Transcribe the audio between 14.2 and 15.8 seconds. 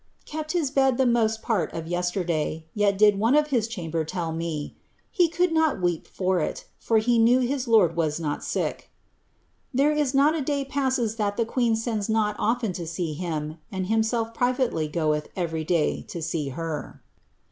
privately goeth every